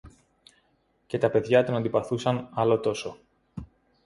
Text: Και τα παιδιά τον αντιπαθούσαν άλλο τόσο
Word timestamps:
Και 1.07 1.17
τα 1.17 1.29
παιδιά 1.29 1.63
τον 1.63 1.75
αντιπαθούσαν 1.75 2.49
άλλο 2.53 2.79
τόσο 2.79 3.17